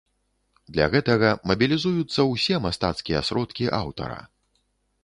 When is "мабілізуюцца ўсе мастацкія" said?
1.51-3.23